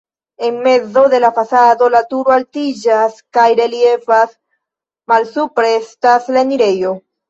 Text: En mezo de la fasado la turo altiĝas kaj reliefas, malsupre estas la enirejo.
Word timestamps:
En 0.39 0.61
mezo 0.63 1.09
de 1.09 1.19
la 1.25 1.31
fasado 1.39 1.91
la 1.97 2.01
turo 2.15 2.35
altiĝas 2.37 3.23
kaj 3.39 3.47
reliefas, 3.63 4.35
malsupre 5.15 5.75
estas 5.81 6.37
la 6.37 6.49
enirejo. 6.51 7.01